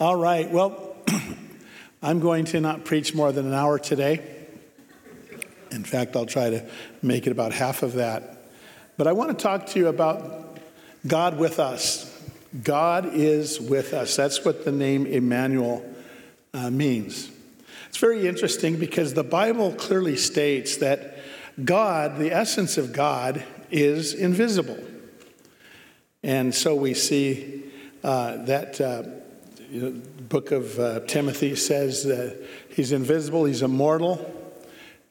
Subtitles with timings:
[0.00, 0.94] All right, well,
[2.02, 4.24] I'm going to not preach more than an hour today.
[5.72, 6.64] In fact, I'll try to
[7.02, 8.48] make it about half of that.
[8.96, 10.60] But I want to talk to you about
[11.04, 12.16] God with us.
[12.62, 14.14] God is with us.
[14.14, 15.84] That's what the name Emmanuel
[16.54, 17.28] uh, means.
[17.88, 21.18] It's very interesting because the Bible clearly states that
[21.64, 23.42] God, the essence of God,
[23.72, 24.78] is invisible.
[26.22, 27.64] And so we see
[28.04, 29.02] uh, that uh,
[29.70, 32.38] you know, the book of uh, Timothy says that
[32.70, 34.34] he's invisible, he's immortal.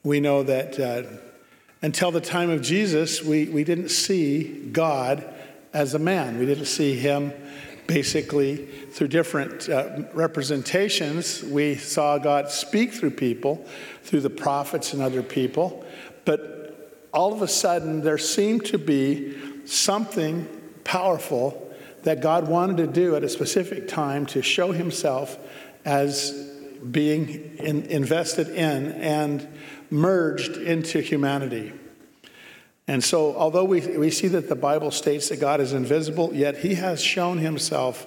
[0.02, 1.02] We know that uh,
[1.80, 5.24] until the time of Jesus, we, we didn't see God
[5.72, 6.38] as a man.
[6.38, 7.32] We didn't see him
[7.86, 11.42] basically through different uh, representations.
[11.42, 13.64] We saw God speak through people,
[14.02, 15.84] through the prophets and other people.
[16.24, 20.46] But all of a sudden, there seemed to be something
[20.84, 21.67] powerful
[22.02, 25.38] that God wanted to do at a specific time to show himself
[25.84, 26.32] as
[26.90, 29.46] being in, invested in and
[29.90, 31.72] merged into humanity.
[32.86, 36.58] And so, although we, we see that the Bible states that God is invisible, yet
[36.58, 38.06] he has shown himself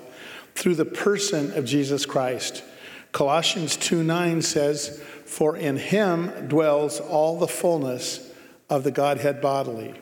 [0.55, 2.63] through the person of Jesus Christ.
[3.11, 8.31] Colossians 2 9 says, For in him dwells all the fullness
[8.69, 9.93] of the Godhead bodily.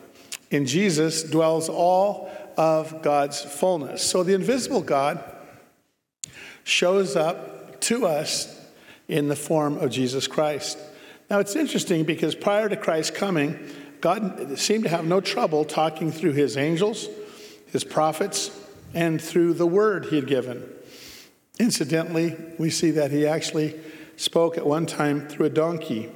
[0.50, 2.30] In Jesus dwells all
[2.60, 4.02] of God's fullness.
[4.02, 5.24] So the invisible God
[6.62, 8.54] shows up to us
[9.08, 10.76] in the form of Jesus Christ.
[11.30, 13.58] Now it's interesting because prior to Christ's coming,
[14.02, 17.08] God seemed to have no trouble talking through his angels,
[17.72, 18.50] his prophets,
[18.92, 20.62] and through the word he had given.
[21.58, 23.80] Incidentally, we see that he actually
[24.16, 26.10] spoke at one time through a donkey.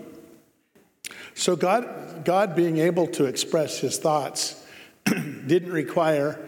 [1.32, 4.60] So God, God being able to express his thoughts
[5.46, 6.38] didn't require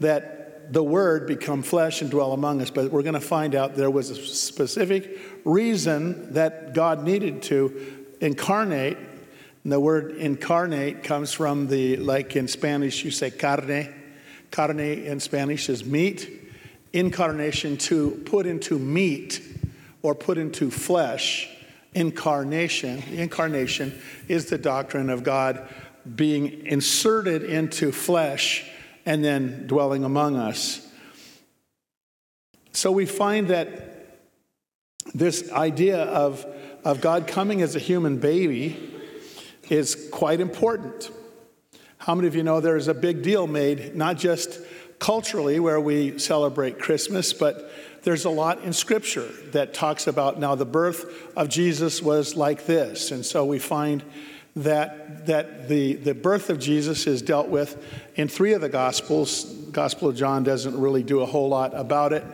[0.00, 3.76] that the Word become flesh and dwell among us, but we're going to find out
[3.76, 8.98] there was a specific reason that God needed to incarnate.
[9.62, 13.94] And the word incarnate comes from the, like in Spanish, you say carne.
[14.50, 16.30] Carne in Spanish is meat.
[16.92, 19.42] Incarnation, to put into meat
[20.02, 21.48] or put into flesh.
[21.94, 23.98] Incarnation, the incarnation
[24.28, 25.68] is the doctrine of God
[26.14, 28.64] being inserted into flesh
[29.04, 30.86] and then dwelling among us.
[32.72, 34.18] So we find that
[35.14, 36.44] this idea of,
[36.84, 38.92] of God coming as a human baby
[39.68, 41.10] is quite important.
[41.98, 44.60] How many of you know there is a big deal made, not just
[44.98, 47.70] culturally, where we celebrate Christmas, but
[48.02, 52.66] there's a lot in Scripture that talks about now the birth of Jesus was like
[52.66, 53.10] this.
[53.10, 54.04] And so we find
[54.56, 57.82] that, that the, the birth of Jesus is dealt with
[58.16, 59.44] in three of the Gospels.
[59.70, 62.24] Gospel of John doesn't really do a whole lot about it,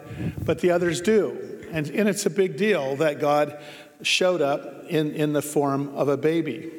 [0.45, 1.67] but the others do.
[1.73, 3.59] And, and it's a big deal that God
[4.03, 6.71] showed up in, in the form of a baby.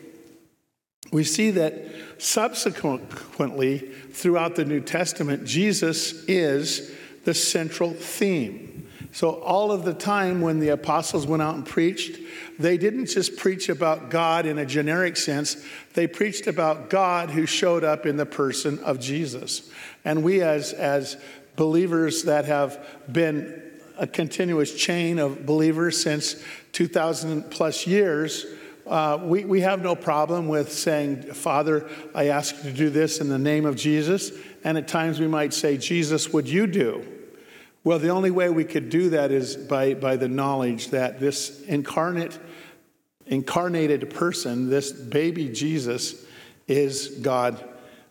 [1.12, 1.74] We see that
[2.18, 3.80] subsequently,
[4.12, 6.92] throughout the New Testament, Jesus is
[7.26, 8.88] the central theme.
[9.12, 12.20] So, all of the time when the apostles went out and preached,
[12.64, 15.62] they didn't just preach about God in a generic sense,
[15.96, 19.70] they preached about God who showed up in the person of Jesus.
[20.06, 21.18] And we, as, as
[21.58, 23.62] believers that have been
[23.98, 26.42] a continuous chain of believers since
[26.72, 28.46] 2000 plus years,
[28.88, 33.20] uh, we, we have no problem with saying, Father, I ask you to do this
[33.20, 34.32] in the name of Jesus.
[34.64, 37.06] And at times we might say, Jesus, would you do?
[37.84, 41.62] Well, the only way we could do that is by, by the knowledge that this
[41.64, 42.40] incarnate,
[43.28, 46.26] incarnated person, this baby Jesus,
[46.68, 47.64] is God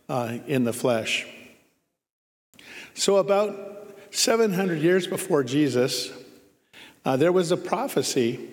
[0.08, 1.26] uh, in the flesh.
[2.94, 6.12] So, about 700 years before Jesus,
[7.04, 8.48] uh, there was a prophecy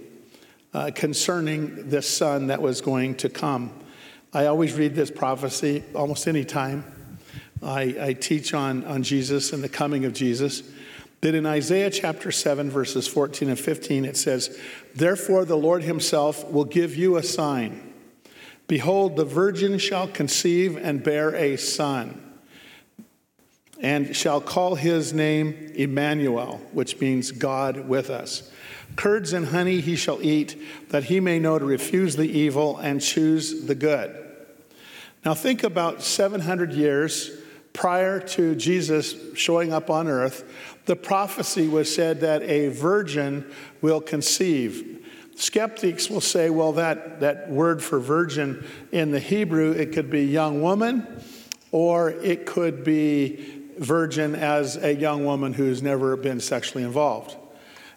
[0.73, 3.71] uh, concerning this son that was going to come.
[4.33, 6.83] I always read this prophecy almost any time
[7.61, 10.63] I, I teach on, on Jesus and the coming of Jesus
[11.21, 14.57] that in Isaiah chapter 7, verses 14 and 15, it says,
[14.95, 17.93] Therefore the Lord himself will give you a sign.
[18.67, 22.21] Behold, the virgin shall conceive and bear a son,
[23.81, 28.51] and shall call his name Emmanuel, which means God with us.
[28.95, 33.01] Curds and honey he shall eat, that he may know to refuse the evil and
[33.01, 34.15] choose the good.
[35.25, 37.31] Now think about 700 years
[37.73, 40.43] prior to Jesus showing up on earth,
[40.85, 43.49] the prophecy was said that a virgin
[43.81, 45.05] will conceive.
[45.35, 50.25] Skeptics will say, well, that, that word for virgin in the Hebrew, it could be
[50.25, 51.07] young woman,
[51.71, 57.37] or it could be virgin as a young woman who's never been sexually involved.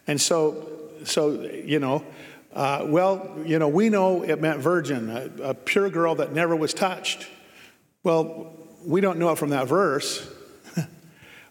[0.06, 0.68] And so,
[1.04, 2.04] so you know,
[2.52, 6.54] uh, well, you know, we know it meant virgin, a, a pure girl that never
[6.54, 7.26] was touched.
[8.04, 10.28] Well, we don't know it from that verse.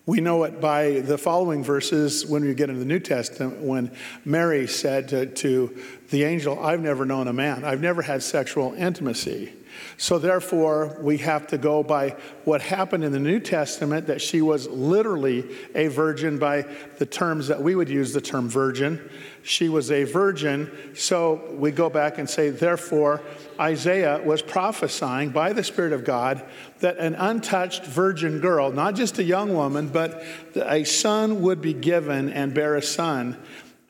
[0.07, 3.95] We know it by the following verses when we get into the New Testament when
[4.25, 5.79] Mary said to, to,
[6.09, 9.53] the angel, I've never known a man, I've never had sexual intimacy.
[9.97, 14.41] So, therefore, we have to go by what happened in the New Testament that she
[14.41, 16.65] was literally a virgin by
[16.97, 19.09] the terms that we would use the term virgin.
[19.43, 20.71] She was a virgin.
[20.95, 23.21] So, we go back and say, therefore,
[23.59, 26.43] Isaiah was prophesying by the Spirit of God
[26.79, 30.23] that an untouched virgin girl, not just a young woman, but
[30.55, 33.37] a son would be given and bear a son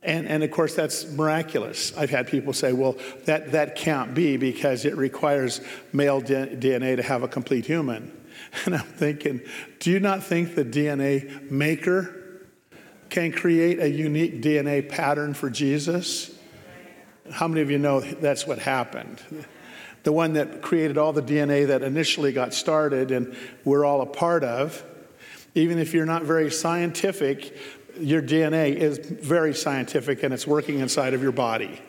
[0.03, 1.95] and, and of course, that's miraculous.
[1.95, 5.61] I've had people say, well, that, that can't be because it requires
[5.93, 8.17] male DNA to have a complete human.
[8.65, 9.39] And I'm thinking,
[9.79, 12.13] do you not think the DNA maker
[13.09, 16.37] can create a unique DNA pattern for Jesus?
[17.31, 19.21] How many of you know that's what happened?
[20.03, 24.05] The one that created all the DNA that initially got started and we're all a
[24.05, 24.83] part of.
[25.53, 27.55] Even if you're not very scientific,
[27.99, 31.81] your DNA is very scientific and it's working inside of your body.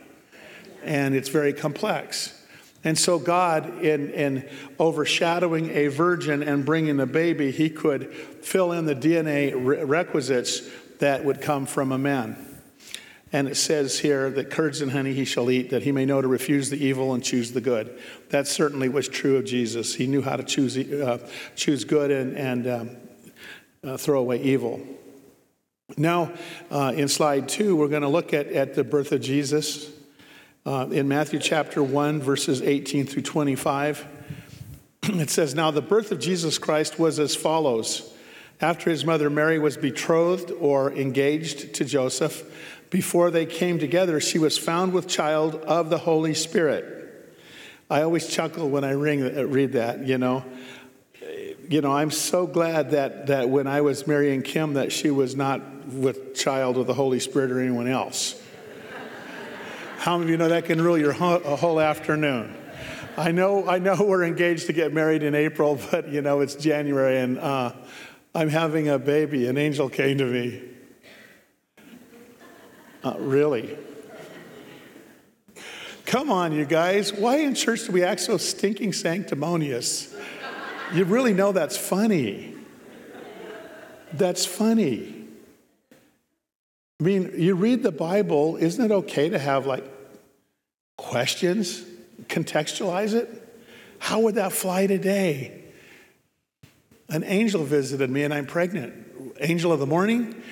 [0.82, 2.38] And it's very complex.
[2.84, 8.72] And so, God, in, in overshadowing a virgin and bringing a baby, he could fill
[8.72, 9.52] in the DNA
[9.88, 10.68] requisites
[10.98, 12.36] that would come from a man.
[13.32, 16.20] And it says here that curds and honey he shall eat, that he may know
[16.20, 17.98] to refuse the evil and choose the good.
[18.28, 19.94] That certainly was true of Jesus.
[19.94, 22.96] He knew how to choose, uh, choose good and, and um,
[23.84, 24.80] uh, throw away evil.
[25.96, 26.32] Now,
[26.70, 29.90] uh, in slide two, we're going to look at, at the birth of Jesus
[30.64, 34.06] uh, in Matthew chapter 1, verses 18 through 25.
[35.04, 38.14] It says, Now the birth of Jesus Christ was as follows.
[38.60, 42.44] After his mother Mary was betrothed or engaged to Joseph,
[42.88, 47.34] before they came together, she was found with child of the Holy Spirit.
[47.90, 50.44] I always chuckle when I ring, read that, you know
[51.72, 55.34] you know, I'm so glad that, that when I was marrying Kim, that she was
[55.34, 58.38] not with child of the Holy Spirit or anyone else.
[59.96, 62.54] How many of you know that can rule your whole, whole afternoon?
[63.16, 66.56] I know, I know we're engaged to get married in April, but you know, it's
[66.56, 67.72] January and uh,
[68.34, 69.46] I'm having a baby.
[69.46, 70.62] An angel came to me.
[73.02, 73.78] Uh, really?
[76.04, 77.14] Come on, you guys.
[77.14, 80.14] Why in church do we act so stinking sanctimonious?
[80.92, 82.54] You really know that's funny.
[84.12, 85.26] That's funny.
[87.00, 89.84] I mean, you read the Bible, isn't it okay to have like
[90.98, 91.82] questions,
[92.24, 93.28] contextualize it?
[93.98, 95.64] How would that fly today?
[97.08, 98.94] An angel visited me and I'm pregnant.
[99.40, 100.42] Angel of the morning?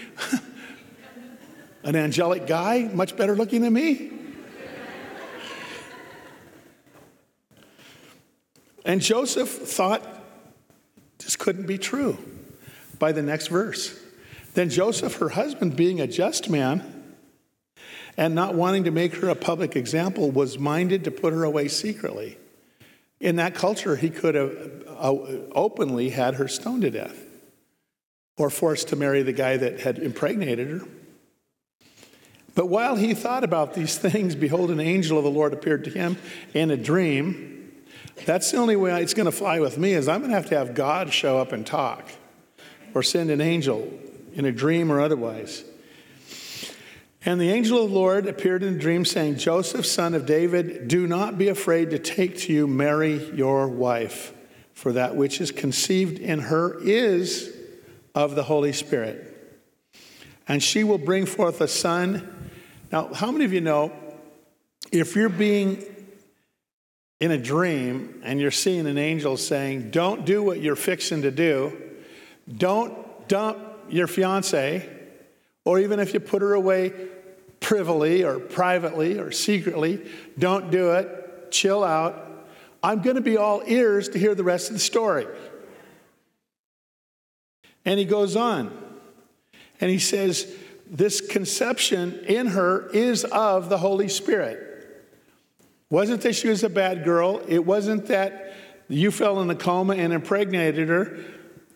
[1.83, 4.11] An angelic guy, much better looking than me?
[8.87, 10.20] And Joseph thought
[11.31, 12.19] this couldn't be true
[12.99, 13.97] by the next verse.
[14.55, 17.15] Then Joseph, her husband, being a just man
[18.17, 21.69] and not wanting to make her a public example, was minded to put her away
[21.69, 22.37] secretly.
[23.21, 25.15] In that culture, he could have uh,
[25.53, 27.23] openly had her stoned to death
[28.37, 30.88] or forced to marry the guy that had impregnated her.
[32.56, 35.90] But while he thought about these things, behold, an angel of the Lord appeared to
[35.90, 36.16] him
[36.55, 37.60] in a dream
[38.25, 40.49] that's the only way it's going to fly with me is I'm going to have
[40.50, 42.09] to have God show up and talk
[42.95, 43.93] or send an angel
[44.35, 45.65] in a dream or otherwise.
[47.25, 50.89] And the angel of the Lord appeared in a dream saying, Joseph, son of David,
[50.89, 54.33] do not be afraid to take to you Mary, your wife,
[54.73, 57.55] for that which is conceived in her is
[58.15, 59.27] of the Holy Spirit.
[60.49, 62.57] And she will bring forth a son.
[62.91, 63.93] Now, how many of you know
[64.91, 65.85] if you're being
[67.21, 71.31] in a dream and you're seeing an angel saying, Don't do what you're fixing to
[71.31, 71.79] do,
[72.57, 73.59] don't dump
[73.89, 74.89] your fiance,
[75.65, 76.93] or even if you put her away
[77.61, 82.27] privily or privately or secretly, don't do it, chill out.
[82.83, 85.27] I'm going to be all ears to hear the rest of the story.
[87.85, 88.77] And he goes on
[89.81, 90.50] and he says,
[90.87, 94.70] This conception in her is of the Holy Spirit.
[95.90, 97.42] Wasn't that she was a bad girl.
[97.49, 98.54] It wasn't that
[98.88, 101.18] you fell in a coma and impregnated her.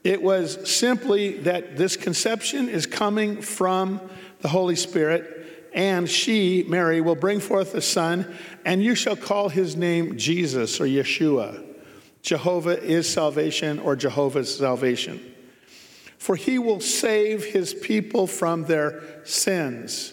[0.05, 4.01] It was simply that this conception is coming from
[4.41, 9.49] the Holy Spirit, and she, Mary, will bring forth a son, and you shall call
[9.49, 11.65] his name Jesus or Yeshua.
[12.23, 15.21] Jehovah is salvation or Jehovah's salvation.
[16.19, 20.13] For he will save his people from their sins.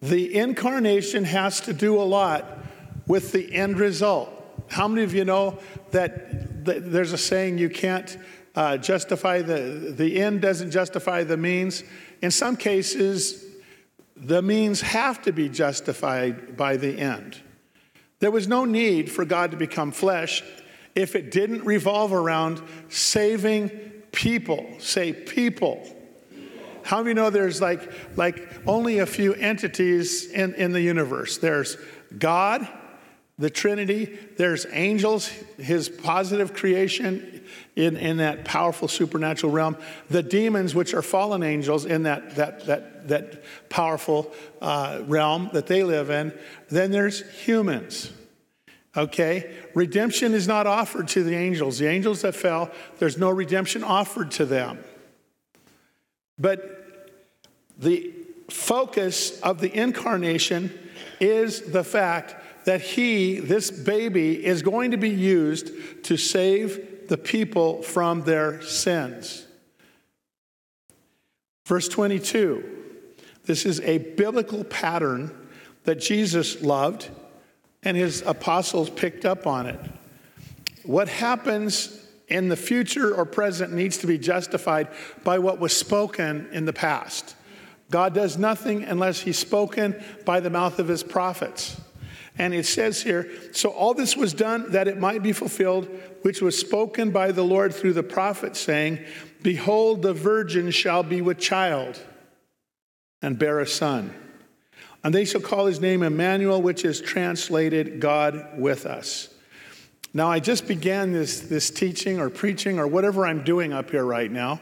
[0.00, 2.57] the incarnation has to do a lot
[3.08, 4.30] with the end result.
[4.68, 5.58] How many of you know
[5.90, 8.16] that there's a saying you can't
[8.54, 11.82] uh, justify the, the end doesn't justify the means?
[12.22, 13.44] In some cases,
[14.14, 17.40] the means have to be justified by the end.
[18.20, 20.42] There was no need for God to become flesh
[20.94, 23.68] if it didn't revolve around saving
[24.10, 24.66] people.
[24.78, 25.86] Say, people.
[26.82, 31.38] How many know there's like, like only a few entities in, in the universe?
[31.38, 31.76] There's
[32.18, 32.66] God,
[33.38, 35.28] the Trinity, there's angels,
[35.58, 37.44] his positive creation
[37.76, 39.76] in, in that powerful supernatural realm,
[40.10, 45.68] the demons, which are fallen angels in that, that, that, that powerful uh, realm that
[45.68, 46.36] they live in,
[46.68, 48.10] then there's humans.
[48.96, 49.54] Okay?
[49.72, 51.78] Redemption is not offered to the angels.
[51.78, 54.82] The angels that fell, there's no redemption offered to them.
[56.36, 57.12] But
[57.78, 58.12] the
[58.50, 60.76] focus of the incarnation
[61.20, 62.34] is the fact
[62.68, 65.70] that he, this baby, is going to be used
[66.04, 69.46] to save the people from their sins.
[71.64, 72.62] Verse 22
[73.46, 75.34] this is a biblical pattern
[75.84, 77.08] that Jesus loved,
[77.82, 79.80] and his apostles picked up on it.
[80.84, 84.88] What happens in the future or present needs to be justified
[85.24, 87.34] by what was spoken in the past.
[87.90, 91.80] God does nothing unless he's spoken by the mouth of his prophets.
[92.38, 95.88] And it says here, so all this was done that it might be fulfilled,
[96.22, 99.00] which was spoken by the Lord through the prophet, saying,
[99.42, 102.00] Behold, the virgin shall be with child
[103.20, 104.14] and bear a son.
[105.02, 109.28] And they shall call his name Emmanuel, which is translated God with us.
[110.14, 114.04] Now, I just began this, this teaching or preaching or whatever I'm doing up here
[114.04, 114.60] right now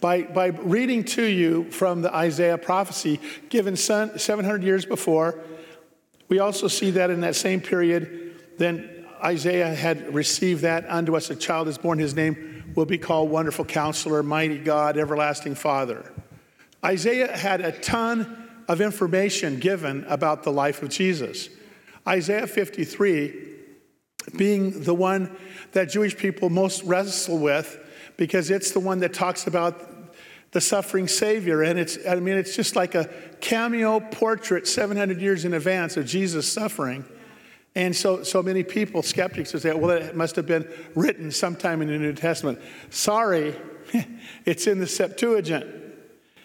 [0.00, 5.38] by, by reading to you from the Isaiah prophecy given 700 years before
[6.28, 11.30] we also see that in that same period, then Isaiah had received that unto us
[11.30, 16.10] a child is born, his name will be called Wonderful Counselor, Mighty God, Everlasting Father.
[16.84, 21.48] Isaiah had a ton of information given about the life of Jesus.
[22.06, 23.50] Isaiah 53
[24.36, 25.36] being the one
[25.72, 27.78] that Jewish people most wrestle with
[28.16, 29.91] because it's the one that talks about
[30.52, 31.62] the suffering Savior.
[31.62, 36.06] And it's, I mean, it's just like a cameo portrait 700 years in advance of
[36.06, 37.04] Jesus suffering.
[37.74, 41.80] And so, so many people, skeptics, would say, well, it must have been written sometime
[41.80, 42.60] in the New Testament.
[42.90, 43.56] Sorry,
[44.44, 45.64] it's in the Septuagint,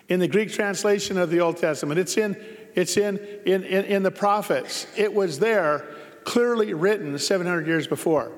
[0.07, 1.99] in the Greek translation of the Old Testament.
[1.99, 2.37] It's in,
[2.75, 4.87] it's in, in, in, in the prophets.
[4.95, 5.85] It was there,
[6.23, 8.31] clearly written 700 years before.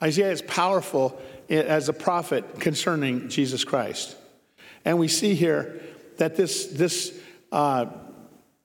[0.00, 1.20] Isaiah is powerful
[1.50, 4.16] eh, as a prophet concerning Jesus Christ.
[4.84, 5.80] And we see here
[6.18, 7.18] that this, this
[7.52, 7.86] uh,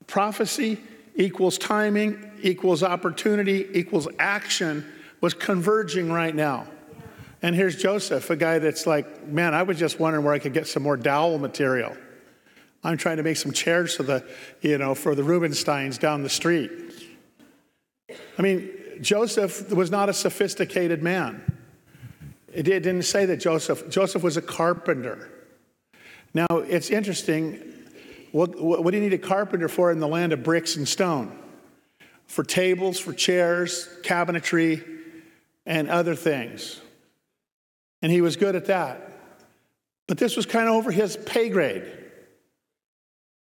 [0.06, 0.78] prophecy
[1.14, 4.84] equals timing, equals opportunity, equals action
[5.20, 6.66] was converging right now.
[7.42, 10.54] And here's Joseph, a guy that's like, man, I was just wondering where I could
[10.54, 11.96] get some more dowel material.
[12.82, 14.24] I'm trying to make some chairs for the,
[14.60, 16.70] you know, for the Rubensteins down the street.
[18.38, 21.42] I mean, Joseph was not a sophisticated man.
[22.52, 25.30] It didn't say that Joseph, Joseph was a carpenter.
[26.34, 27.72] Now, it's interesting.
[28.32, 31.38] What, what, do you need a carpenter for in the land of bricks and stone?
[32.26, 34.84] For tables, for chairs, cabinetry,
[35.64, 36.80] and other things.
[38.02, 39.12] And he was good at that.
[40.08, 41.84] But this was kind of over his pay grade.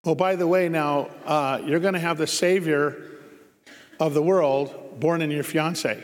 [0.06, 3.10] Oh, by the way, now uh, you're going to have the Savior
[4.00, 6.02] of the world born in your fiance.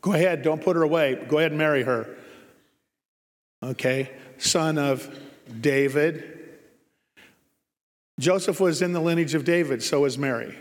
[0.00, 1.22] Go ahead, don't put her away.
[1.28, 2.08] Go ahead and marry her.
[3.62, 4.10] Okay?
[4.38, 5.08] Son of
[5.60, 6.40] David.
[8.18, 10.56] Joseph was in the lineage of David, so was Mary.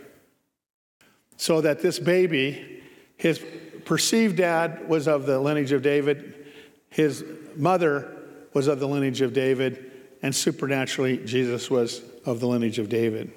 [1.38, 2.84] So that this baby,
[3.18, 3.44] his
[3.86, 6.48] perceived dad was of the lineage of David,
[6.90, 7.24] his
[7.56, 8.12] mother
[8.54, 13.32] was of the lineage of David, and supernaturally, Jesus was of the lineage of David.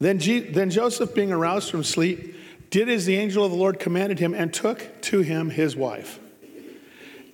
[0.00, 2.34] Then, G- then Joseph, being aroused from sleep,
[2.70, 6.18] did as the angel of the Lord commanded him and took to him his wife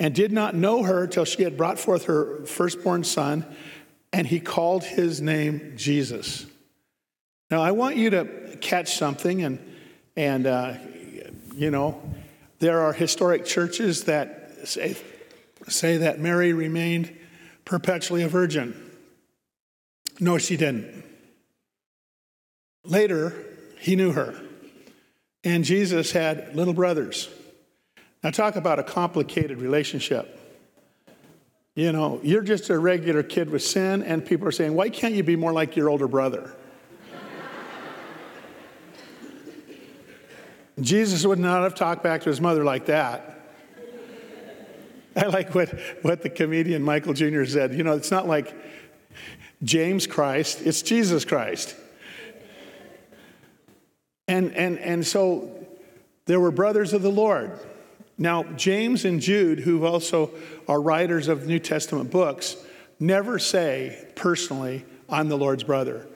[0.01, 3.45] and did not know her till she had brought forth her firstborn son,
[4.13, 6.47] and he called his name Jesus.
[7.51, 9.59] Now, I want you to catch something, and,
[10.17, 10.75] and uh,
[11.55, 12.01] you know,
[12.61, 14.97] there are historic churches that say,
[15.69, 17.15] say that Mary remained
[17.67, 18.75] perpetually a virgin.
[20.19, 21.05] No, she didn't.
[22.85, 23.35] Later,
[23.79, 24.41] he knew her.
[25.45, 27.29] And Jesus had little brothers.
[28.23, 30.39] Now, talk about a complicated relationship.
[31.75, 35.15] You know, you're just a regular kid with sin, and people are saying, Why can't
[35.15, 36.55] you be more like your older brother?
[40.81, 43.31] Jesus would not have talked back to his mother like that.
[45.17, 45.71] I like what,
[46.03, 47.45] what the comedian Michael Jr.
[47.45, 47.75] said.
[47.75, 48.55] You know, it's not like
[49.63, 51.77] James Christ, it's Jesus Christ.
[54.29, 55.67] And, and, and so
[56.27, 57.59] there were brothers of the Lord.
[58.21, 60.31] Now, James and Jude, who also
[60.69, 62.55] are writers of New Testament books,
[63.01, 66.07] never say personally, I'm the Lord's brother.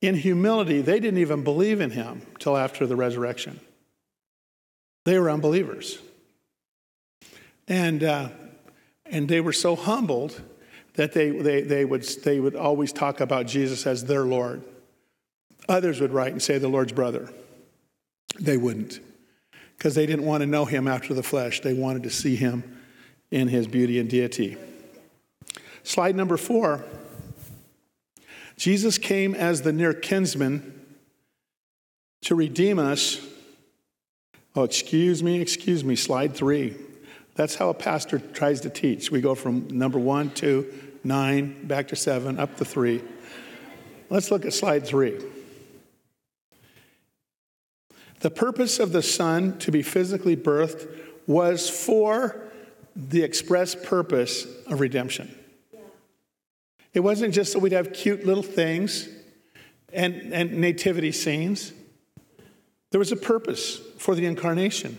[0.00, 3.58] In humility, they didn't even believe in him till after the resurrection.
[5.04, 5.98] They were unbelievers.
[7.66, 8.28] And, uh,
[9.04, 10.40] and they were so humbled
[10.94, 14.62] that they, they, they, would, they would always talk about Jesus as their Lord.
[15.68, 17.30] Others would write and say, the Lord's brother.
[18.38, 19.00] They wouldn't,
[19.76, 21.60] because they didn't want to know him after the flesh.
[21.60, 22.80] They wanted to see him
[23.30, 24.56] in his beauty and deity.
[25.82, 26.84] Slide number four
[28.56, 30.84] Jesus came as the near kinsman
[32.22, 33.20] to redeem us.
[34.54, 36.76] Oh, excuse me, excuse me, slide three.
[37.34, 39.10] That's how a pastor tries to teach.
[39.10, 43.02] We go from number one, two, nine, back to seven, up to three.
[44.10, 45.18] Let's look at slide three.
[48.22, 50.88] The purpose of the Son to be physically birthed
[51.26, 52.40] was for
[52.94, 55.34] the express purpose of redemption.
[56.94, 59.08] It wasn't just so we'd have cute little things
[59.92, 61.72] and, and nativity scenes.
[62.90, 64.98] There was a purpose for the incarnation.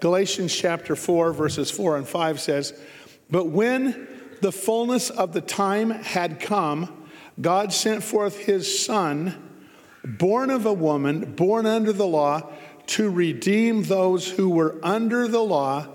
[0.00, 2.78] Galatians chapter 4, verses 4 and 5 says,
[3.30, 4.08] But when
[4.42, 7.08] the fullness of the time had come,
[7.40, 9.51] God sent forth his Son,
[10.04, 12.50] born of a woman, born under the law,
[12.86, 15.86] to redeem those who were under the law,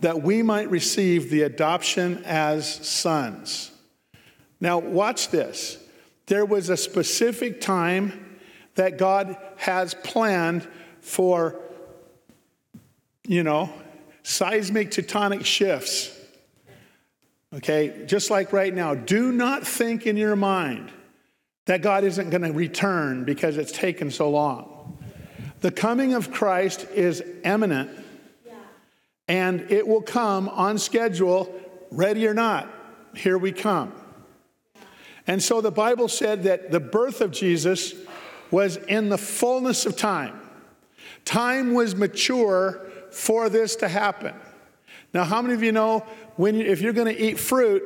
[0.00, 3.72] that we might receive the adoption as sons.
[4.60, 5.78] Now, watch this.
[6.26, 8.38] There was a specific time
[8.74, 10.66] that God has planned
[11.00, 11.60] for
[13.26, 13.72] you know,
[14.22, 16.12] seismic tectonic shifts.
[17.54, 20.92] Okay, just like right now, do not think in your mind
[21.66, 24.98] that God isn't going to return because it's taken so long.
[25.60, 27.90] The coming of Christ is imminent
[29.28, 31.52] and it will come on schedule,
[31.90, 32.68] ready or not.
[33.14, 33.92] Here we come.
[35.26, 37.94] And so the Bible said that the birth of Jesus
[38.50, 40.40] was in the fullness of time.
[41.24, 44.34] Time was mature for this to happen.
[45.12, 47.82] Now, how many of you know when if you're going to eat fruit,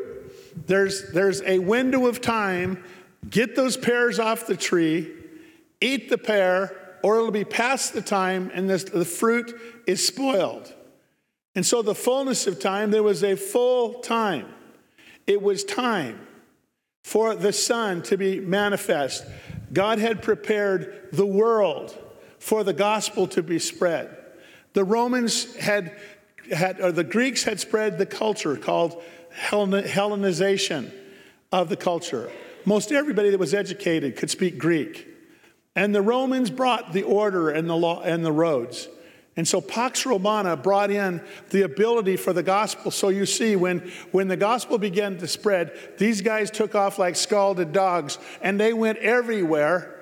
[0.66, 2.82] there's, there's a window of time,
[3.28, 5.10] get those pears off the tree,
[5.80, 9.54] eat the pear, or it'll be past the time and this, the fruit
[9.86, 10.72] is spoiled.
[11.54, 14.46] And so, the fullness of time, there was a full time.
[15.26, 16.20] It was time
[17.02, 19.24] for the Son to be manifest.
[19.72, 21.96] God had prepared the world
[22.38, 24.16] for the gospel to be spread.
[24.72, 25.96] The Romans had,
[26.52, 29.02] had or the Greeks had spread the culture called
[29.34, 30.92] Hellenization
[31.52, 32.30] of the culture.
[32.64, 35.06] Most everybody that was educated could speak Greek.
[35.76, 38.88] And the Romans brought the order and the law and the roads.
[39.36, 42.90] And so Pax Romana brought in the ability for the gospel.
[42.90, 47.16] So you see, when, when the gospel began to spread, these guys took off like
[47.16, 49.96] scalded dogs and they went everywhere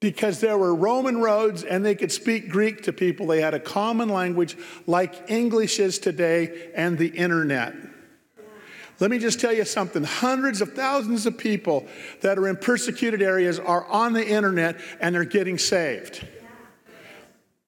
[0.00, 3.26] because there were Roman roads and they could speak Greek to people.
[3.26, 7.74] They had a common language like English is today and the internet.
[9.02, 10.04] Let me just tell you something.
[10.04, 11.88] Hundreds of thousands of people
[12.20, 16.24] that are in persecuted areas are on the internet and they're getting saved.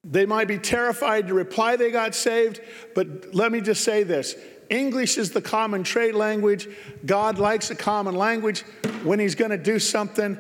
[0.05, 2.61] They might be terrified to reply they got saved,
[2.94, 4.37] but let me just say this
[4.70, 6.68] English is the common trade language.
[7.05, 8.61] God likes a common language.
[9.03, 10.38] When He's going to do something,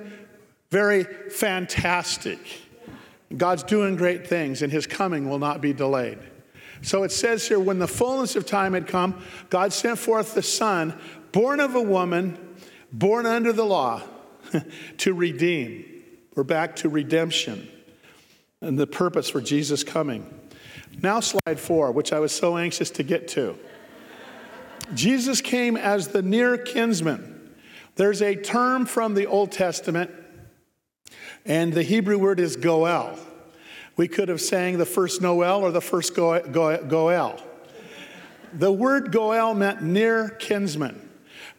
[0.70, 2.38] very fantastic.
[3.36, 6.20] God's doing great things, and his coming will not be delayed.
[6.84, 10.42] So it says here when the fullness of time had come, God sent forth the
[10.42, 10.98] Son,
[11.32, 12.38] born of a woman,
[12.92, 14.02] born under the law,
[14.98, 15.84] to redeem.
[16.34, 17.68] We're back to redemption
[18.60, 20.28] and the purpose for Jesus coming.
[21.02, 23.58] Now, slide four, which I was so anxious to get to.
[24.92, 27.54] Jesus came as the near kinsman.
[27.96, 30.10] There's a term from the Old Testament
[31.46, 33.18] and the Hebrew word is goel.
[33.96, 37.40] We could have sang the first Noel or the first goel.
[38.52, 41.00] The word goel meant near kinsman.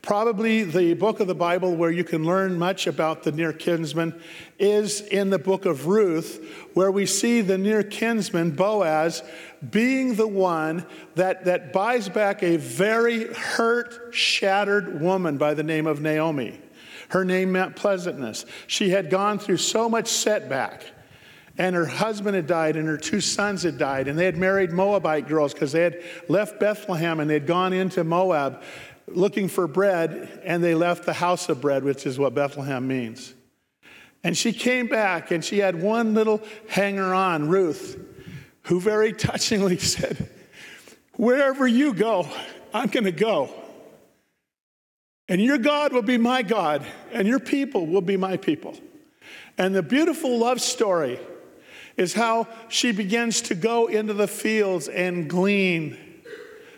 [0.02, 4.14] Probably the book of the Bible where you can learn much about the near kinsman
[4.60, 6.46] is in the book of Ruth,
[6.76, 9.24] where we see the near kinsman, Boaz,
[9.68, 15.88] being the one that, that buys back a very hurt, shattered woman by the name
[15.88, 16.60] of Naomi.
[17.10, 18.46] Her name meant pleasantness.
[18.68, 20.84] She had gone through so much setback.
[21.58, 24.72] And her husband had died, and her two sons had died, and they had married
[24.72, 28.62] Moabite girls because they had left Bethlehem and they'd gone into Moab
[29.08, 33.34] looking for bread, and they left the house of bread, which is what Bethlehem means.
[34.24, 38.04] And she came back, and she had one little hanger on, Ruth,
[38.64, 40.30] who very touchingly said,
[41.14, 42.28] Wherever you go,
[42.74, 43.50] I'm going to go.
[45.30, 48.76] And your God will be my God, and your people will be my people.
[49.58, 51.20] And the beautiful love story
[51.98, 55.98] is how she begins to go into the fields and glean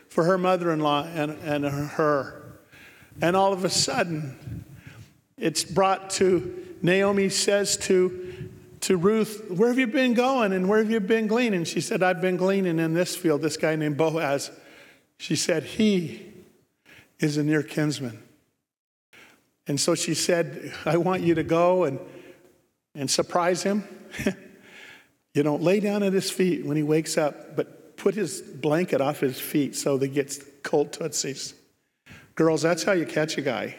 [0.09, 2.41] for her mother in law and, and her.
[3.21, 4.65] And all of a sudden,
[5.37, 8.49] it's brought to Naomi says to,
[8.81, 11.63] to Ruth, Where have you been going and where have you been gleaning?
[11.63, 14.51] She said, I've been gleaning in this field, this guy named Boaz.
[15.17, 16.33] She said, He
[17.19, 18.21] is a near kinsman.
[19.67, 21.99] And so she said, I want you to go and,
[22.95, 23.83] and surprise him.
[25.37, 29.01] you know, lay down at his feet when he wakes up, but put his blanket
[29.01, 31.53] off his feet so that he gets cold tootsies.
[32.33, 33.75] Girls, that's how you catch a guy.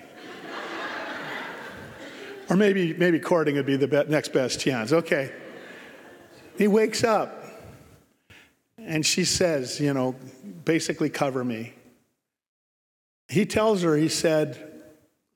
[2.49, 4.93] or maybe, maybe courting would be the next best chance.
[4.93, 5.33] Okay.
[6.57, 7.45] He wakes up
[8.77, 10.15] and she says, you know,
[10.65, 11.75] basically cover me.
[13.29, 14.81] He tells her, he said,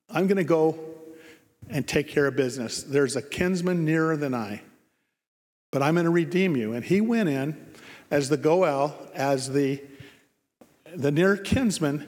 [0.08, 0.78] I'm going to go
[1.68, 2.84] and take care of business.
[2.84, 4.62] There's a kinsman nearer than I,
[5.72, 6.74] but I'm going to redeem you.
[6.74, 7.56] And he went in
[8.12, 9.82] as the Goel, as the,
[10.94, 12.06] the near kinsman,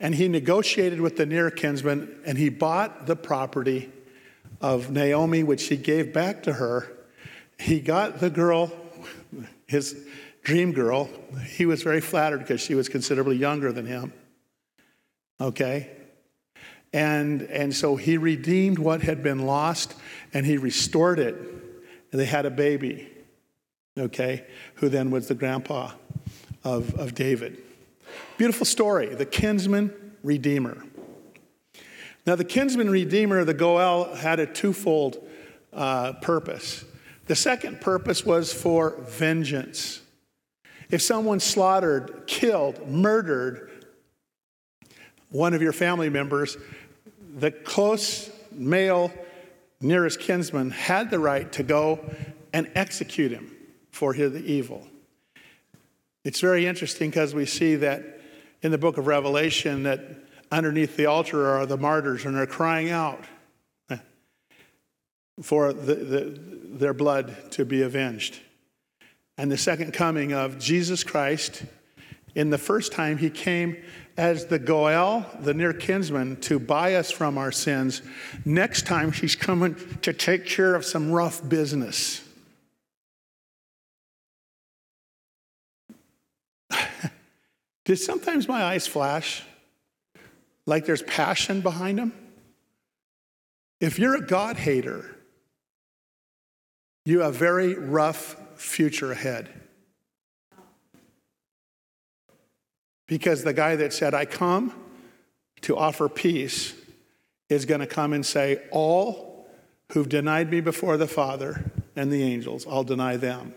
[0.00, 3.92] and he negotiated with the near kinsman, and he bought the property
[4.60, 6.90] of Naomi, which he gave back to her.
[7.58, 8.72] He got the girl,
[9.66, 9.96] his
[10.42, 11.08] dream girl.
[11.46, 14.12] He was very flattered because she was considerably younger than him.
[15.40, 15.90] Okay?
[16.92, 19.94] And, and so he redeemed what had been lost
[20.32, 21.53] and he restored it.
[22.14, 23.08] And they had a baby,
[23.98, 24.44] okay,
[24.76, 25.90] who then was the grandpa
[26.62, 27.60] of, of David.
[28.38, 30.84] Beautiful story, the kinsman redeemer.
[32.24, 35.28] Now, the kinsman redeemer, the Goel, had a twofold
[35.72, 36.84] uh, purpose.
[37.26, 40.00] The second purpose was for vengeance.
[40.90, 43.72] If someone slaughtered, killed, murdered
[45.30, 46.56] one of your family members,
[47.38, 49.12] the close male
[49.84, 52.00] nearest kinsman had the right to go
[52.52, 53.54] and execute him
[53.90, 54.86] for his evil.
[56.24, 58.20] It's very interesting because we see that
[58.62, 60.00] in the book of Revelation that
[60.50, 63.22] underneath the altar are the martyrs and they're crying out
[63.90, 63.98] eh,
[65.42, 66.40] for the, the,
[66.78, 68.40] their blood to be avenged.
[69.36, 71.64] And the second coming of Jesus Christ,
[72.34, 73.76] in the first time he came
[74.16, 78.02] as the Goel, the near kinsman, to buy us from our sins.
[78.44, 82.22] Next time, she's coming to take care of some rough business.
[87.84, 89.42] Did sometimes my eyes flash
[90.66, 92.12] like there's passion behind them?
[93.80, 95.04] If you're a God hater,
[97.04, 99.63] you have a very rough future ahead.
[103.06, 104.74] Because the guy that said, I come
[105.62, 106.74] to offer peace,
[107.48, 109.46] is going to come and say, All
[109.92, 113.54] who've denied me before the Father and the angels, I'll deny them.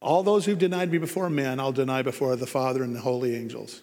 [0.00, 3.36] All those who've denied me before men, I'll deny before the Father and the holy
[3.36, 3.82] angels.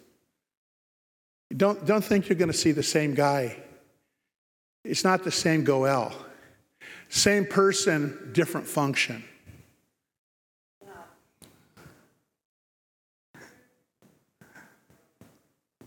[1.55, 3.57] Don't, don't think you're going to see the same guy.
[4.83, 6.13] It's not the same Goel.
[7.07, 9.23] Same person, different function.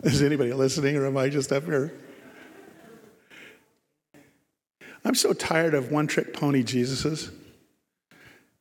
[0.02, 1.92] Is anybody listening, or am I just up here?
[5.04, 7.32] I'm so tired of one trick pony Jesuses.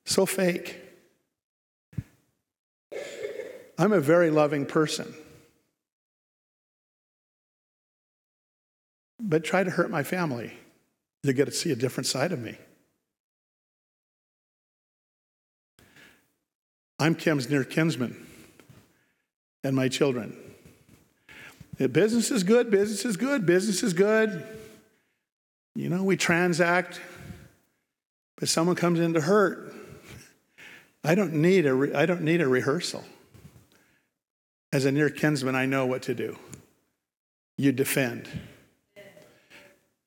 [0.06, 0.80] So fake.
[3.78, 5.14] I'm a very loving person.
[9.20, 10.54] But try to hurt my family.
[11.24, 12.58] You get to see a different side of me.
[17.00, 18.28] I'm Kim's near kinsman
[19.64, 20.51] and my children.
[21.88, 24.46] Business is good, business is good, business is good.
[25.76, 27.00] You know, we transact,
[28.38, 29.74] but someone comes in to hurt.
[31.04, 33.04] I don't need a, re- I don't need a rehearsal.
[34.74, 36.38] As a near kinsman, I know what to do.
[37.58, 38.30] You defend.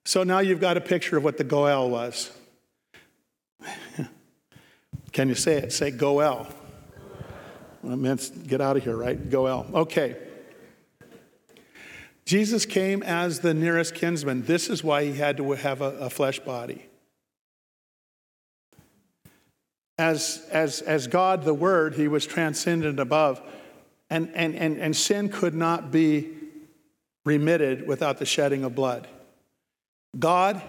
[0.04, 2.30] So now you've got a picture of what the Goel was.
[5.12, 5.72] Can you say it?
[5.72, 6.46] Say Goel.
[7.82, 9.30] Well, it get out of here, right?
[9.30, 9.66] Goel.
[9.74, 10.16] Okay.
[12.24, 14.44] Jesus came as the nearest kinsman.
[14.44, 16.86] This is why he had to have a, a flesh body.
[19.98, 23.40] as, as, as God, the Word, he was transcendent above.
[24.10, 26.30] And, and, and, and sin could not be
[27.24, 29.06] remitted without the shedding of blood.
[30.18, 30.60] God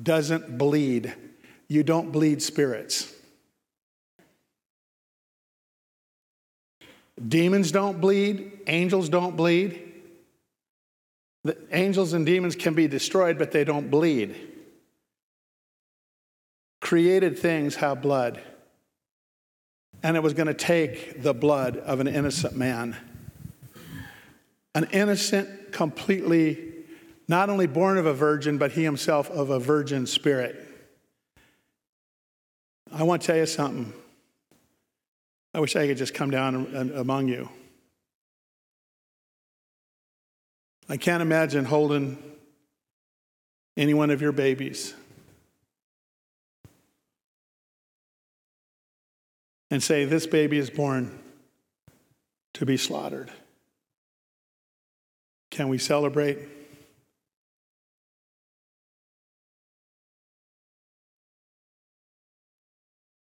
[0.00, 1.14] doesn't bleed.
[1.68, 3.12] You don't bleed spirits.
[7.26, 9.89] Demons don't bleed, angels don't bleed.
[11.44, 14.36] The angels and demons can be destroyed, but they don't bleed.
[16.80, 18.40] Created things have blood.
[20.02, 22.96] And it was going to take the blood of an innocent man.
[24.74, 26.72] An innocent, completely,
[27.28, 30.66] not only born of a virgin, but he himself of a virgin spirit.
[32.92, 33.92] I want to tell you something.
[35.54, 37.48] I wish I could just come down among you.
[40.90, 42.20] I can't imagine holding
[43.76, 44.92] any one of your babies
[49.70, 51.16] and say, This baby is born
[52.54, 53.30] to be slaughtered.
[55.52, 56.40] Can we celebrate?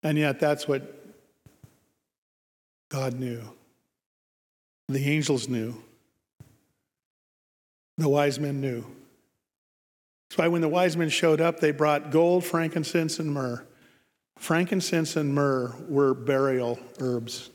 [0.03, 0.95] And yet, that's what
[2.90, 3.40] God knew.
[4.88, 5.83] The angels knew.
[7.98, 8.85] The wise men knew.
[10.28, 13.64] That's why when the wise men showed up, they brought gold, frankincense, and myrrh.
[14.38, 17.50] Frankincense and myrrh were burial herbs.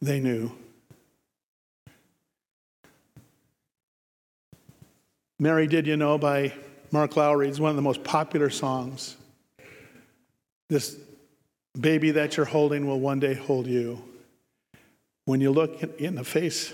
[0.00, 0.52] They knew.
[5.38, 6.52] Mary Did You Know by
[6.92, 9.16] Mark Lowry is one of the most popular songs.
[10.68, 10.96] This
[11.78, 14.02] baby that you're holding will one day hold you.
[15.24, 16.72] When you look in the face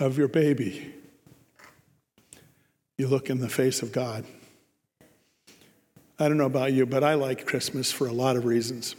[0.00, 0.92] of your baby,
[2.96, 4.24] you look in the face of God.
[6.18, 8.96] I don't know about you, but I like Christmas for a lot of reasons.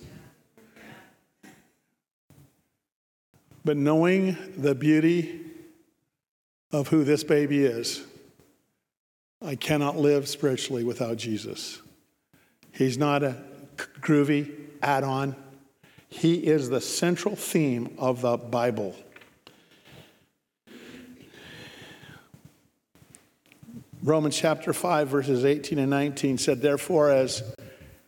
[3.65, 5.41] But knowing the beauty
[6.71, 8.03] of who this baby is,
[9.41, 11.81] I cannot live spiritually without Jesus.
[12.71, 13.37] He's not a
[13.75, 15.35] groovy add on,
[16.09, 18.95] He is the central theme of the Bible.
[24.03, 27.43] Romans chapter 5, verses 18 and 19 said, Therefore, as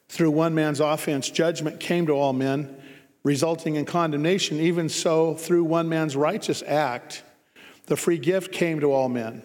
[0.10, 2.76] through one man's offense judgment came to all men,
[3.24, 7.22] resulting in condemnation, even so through one man's righteous act,
[7.86, 9.44] the free gift came to all men,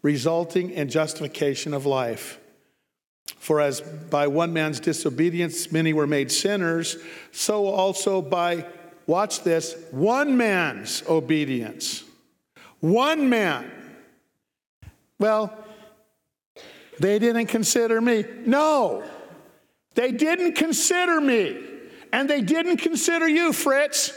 [0.00, 2.40] resulting in justification of life.
[3.38, 6.96] For as by one man's disobedience many were made sinners,
[7.32, 8.64] so also by,
[9.06, 12.02] watch this, one man's obedience.
[12.80, 13.70] One man.
[15.18, 15.64] Well,
[16.98, 18.24] they didn't consider me.
[18.44, 19.04] No,
[19.94, 21.62] they didn't consider me.
[22.12, 24.12] And they didn't consider you, Fritz.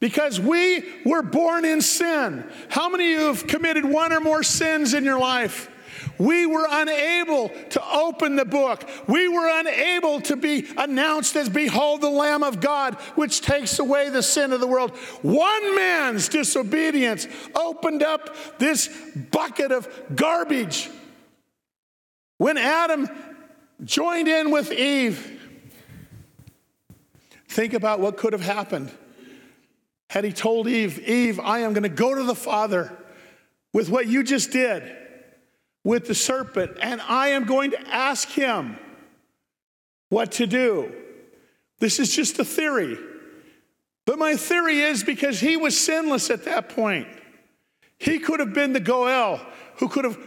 [0.00, 2.44] Because we were born in sin.
[2.68, 5.70] How many of you have committed one or more sins in your life?
[6.18, 8.88] We were unable to open the book.
[9.06, 14.08] We were unable to be announced as, Behold, the Lamb of God, which takes away
[14.08, 14.92] the sin of the world.
[15.22, 18.88] One man's disobedience opened up this
[19.30, 20.90] bucket of garbage.
[22.38, 23.08] When Adam
[23.84, 25.40] joined in with Eve,
[27.48, 28.90] think about what could have happened.
[30.08, 32.96] Had he told Eve, Eve, I am going to go to the Father
[33.72, 35.05] with what you just did
[35.86, 38.76] with the serpent, and I am going to ask him
[40.08, 40.92] what to do.
[41.78, 42.98] This is just a theory.
[44.04, 47.06] But my theory is because he was sinless at that point.
[47.98, 49.40] He could have been the Goel
[49.76, 50.18] who could have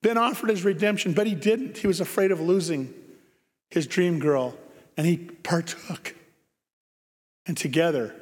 [0.00, 1.76] been offered his redemption, but he didn't.
[1.76, 2.94] He was afraid of losing
[3.68, 4.56] his dream girl,
[4.96, 6.14] and he partook.
[7.44, 8.14] And together,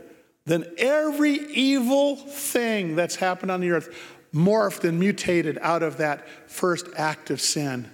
[0.46, 3.96] then every evil thing that's happened on the earth,
[4.34, 7.90] morphed and mutated out of that first act of sin.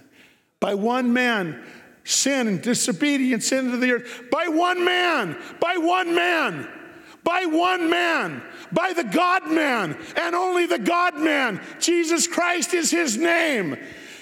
[0.59, 1.63] By one man,
[2.03, 4.23] sin and disobedience into the earth.
[4.31, 6.67] By one man, by one man,
[7.23, 8.41] by one man,
[8.71, 11.61] by the God man, and only the God man.
[11.79, 13.77] Jesus Christ is his name.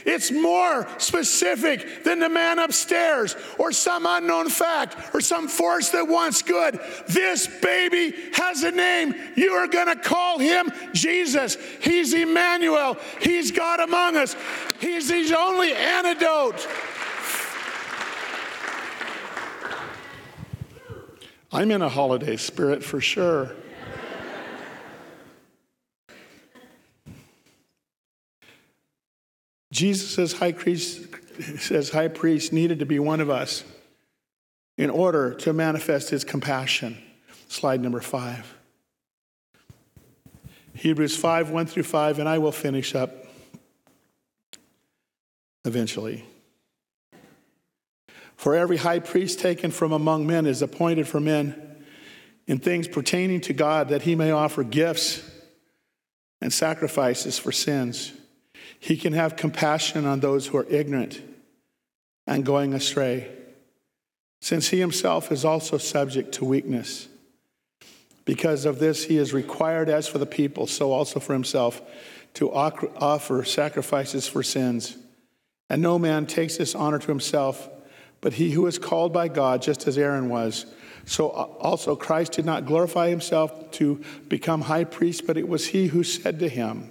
[0.05, 6.07] It's more specific than the man upstairs or some unknown fact or some force that
[6.07, 6.79] wants good.
[7.07, 9.13] This baby has a name.
[9.35, 11.57] You are going to call him Jesus.
[11.81, 12.97] He's Emmanuel.
[13.21, 14.35] He's God among us.
[14.79, 16.67] He's the only antidote.
[21.53, 23.51] I'm in a holiday spirit for sure.
[29.71, 31.07] Jesus as high priest,
[31.57, 33.63] says high priest needed to be one of us
[34.77, 36.97] in order to manifest his compassion.
[37.47, 38.55] Slide number five.
[40.73, 43.11] Hebrews 5, 1 through 5, and I will finish up
[45.65, 46.25] eventually.
[48.35, 51.83] For every high priest taken from among men is appointed for men
[52.47, 55.21] in things pertaining to God, that he may offer gifts
[56.41, 58.13] and sacrifices for sins.
[58.83, 61.21] He can have compassion on those who are ignorant
[62.25, 63.31] and going astray,
[64.41, 67.07] since he himself is also subject to weakness.
[68.25, 71.79] Because of this, he is required, as for the people, so also for himself,
[72.33, 74.97] to offer sacrifices for sins.
[75.69, 77.69] And no man takes this honor to himself,
[78.19, 80.65] but he who is called by God, just as Aaron was.
[81.05, 85.87] So also Christ did not glorify himself to become high priest, but it was he
[85.87, 86.89] who said to him,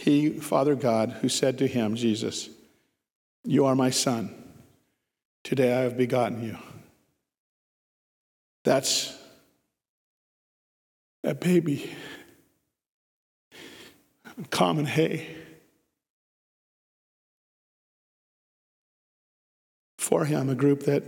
[0.00, 2.48] He, Father God, who said to him, Jesus,
[3.44, 4.34] You are my son.
[5.44, 6.56] Today I have begotten you.
[8.64, 9.14] That's
[11.22, 11.90] a baby,
[14.48, 15.36] common hay.
[19.98, 21.04] 4HIM, a group that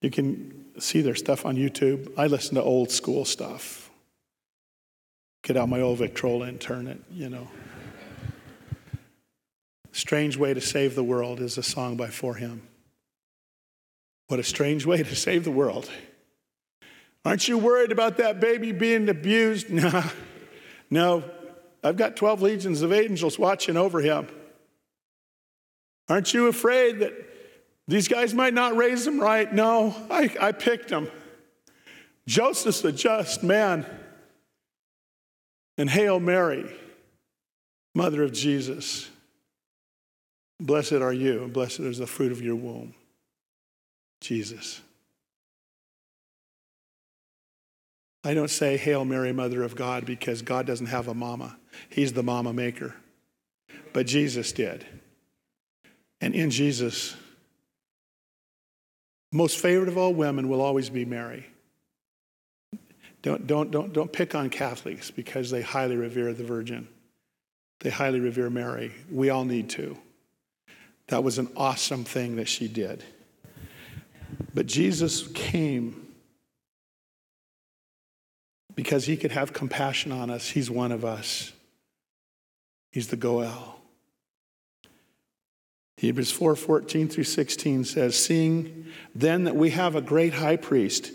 [0.00, 2.12] you can see their stuff on YouTube.
[2.16, 3.90] I listen to old school stuff.
[5.42, 7.48] Get out my old Victrola and turn it, you know.
[9.96, 12.60] Strange Way to Save the World is a song by 4HIM.
[14.28, 15.90] What a strange way to save the world.
[17.24, 19.70] Aren't you worried about that baby being abused?
[19.72, 20.04] No.
[20.90, 21.24] No.
[21.82, 24.28] I've got 12 legions of angels watching over him.
[26.10, 27.14] Aren't you afraid that
[27.88, 29.50] these guys might not raise him right?
[29.50, 31.10] No, I, I picked him.
[32.26, 33.86] Joseph's a just man.
[35.78, 36.70] And Hail Mary,
[37.94, 39.08] Mother of Jesus.
[40.58, 42.94] Blessed are you, and blessed is the fruit of your womb,
[44.20, 44.80] Jesus.
[48.24, 51.56] I don't say Hail Mary, Mother of God, because God doesn't have a mama.
[51.88, 52.94] He's the mama maker.
[53.92, 54.84] But Jesus did.
[56.20, 57.14] And in Jesus,
[59.30, 61.46] most favorite of all women will always be Mary.
[63.22, 66.88] Don't, don't, don't, don't pick on Catholics because they highly revere the Virgin.
[67.80, 68.92] They highly revere Mary.
[69.10, 69.96] We all need to.
[71.08, 73.04] That was an awesome thing that she did.
[74.54, 76.06] But Jesus came
[78.74, 80.50] because he could have compassion on us.
[80.50, 81.52] He's one of us.
[82.92, 83.76] He's the Goel.
[85.98, 91.10] Hebrews 4 14 through 16 says, Seeing then that we have a great high priest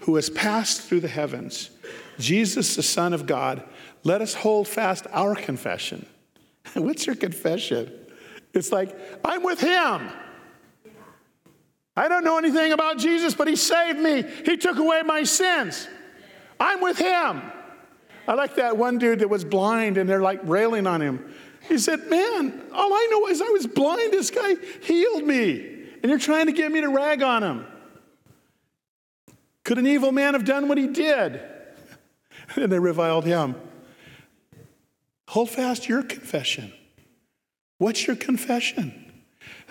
[0.00, 1.70] who has passed through the heavens,
[2.18, 3.62] Jesus, the Son of God,
[4.04, 6.06] let us hold fast our confession.
[6.74, 7.92] What's your confession?
[8.56, 10.10] It's like, I'm with him.
[11.96, 14.24] I don't know anything about Jesus, but he saved me.
[14.44, 15.88] He took away my sins.
[16.58, 17.42] I'm with him.
[18.28, 21.32] I like that one dude that was blind and they're like railing on him.
[21.68, 24.12] He said, Man, all I know is I was blind.
[24.12, 25.74] This guy healed me.
[26.02, 27.66] And you're trying to get me to rag on him.
[29.64, 31.40] Could an evil man have done what he did?
[32.56, 33.56] and they reviled him.
[35.28, 36.72] Hold fast your confession.
[37.78, 39.02] What's your confession?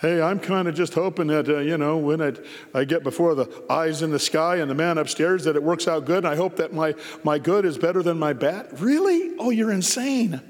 [0.02, 3.34] Hey, I'm kind of just hoping that, uh, you know, when it, I get before
[3.34, 6.20] the eyes in the sky and the man upstairs, that it works out good.
[6.20, 8.80] And I hope that my, my good is better than my bad.
[8.80, 9.36] Really?
[9.40, 10.42] Oh, you're insane.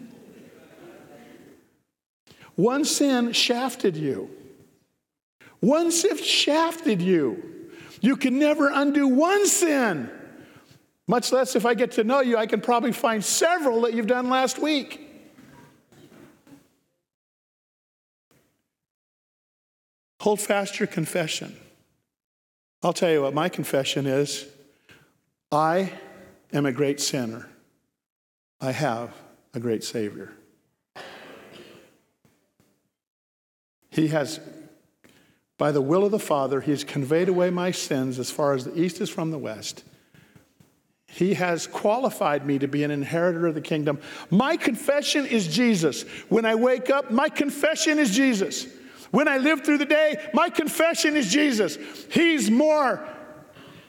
[2.56, 4.30] One sin shafted you.
[5.60, 7.70] One sin shafted you.
[8.02, 10.10] You can never undo one sin.
[11.08, 14.08] Much less if I get to know you, I can probably find several that you've
[14.08, 15.05] done last week.
[20.26, 21.56] Hold fast your confession.
[22.82, 24.48] I'll tell you what my confession is
[25.52, 25.94] I
[26.52, 27.48] am a great sinner.
[28.60, 29.14] I have
[29.54, 30.32] a great Savior.
[33.92, 34.40] He has,
[35.60, 38.66] by the will of the Father, He has conveyed away my sins as far as
[38.66, 39.84] the east is from the west.
[41.06, 44.00] He has qualified me to be an inheritor of the kingdom.
[44.32, 46.02] My confession is Jesus.
[46.30, 48.66] When I wake up, my confession is Jesus.
[49.12, 51.78] When I live through the day, my confession is Jesus.
[52.10, 53.08] He's more